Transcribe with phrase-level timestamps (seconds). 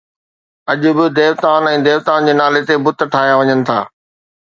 [0.71, 3.79] اڄ به ديوتائن ۽ ديوتائن جي نالي تي بت ٺاهيا وڃن ٿا